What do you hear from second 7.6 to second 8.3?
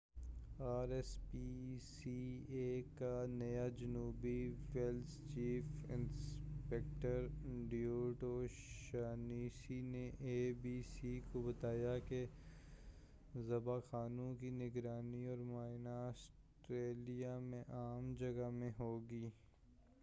David